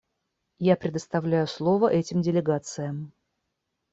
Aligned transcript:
Я 0.57 0.75
предоставляю 0.77 1.45
слово 1.45 1.93
этим 1.93 2.23
делегациям. 2.23 3.13